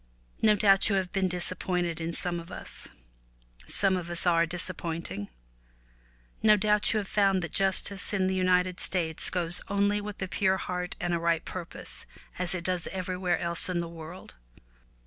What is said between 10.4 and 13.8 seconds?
heart and a right purpose as it does everywhere else in